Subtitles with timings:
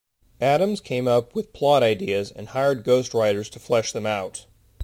[0.41, 4.47] Adams came up with plot ideas and hired ghostwriters to flesh them out.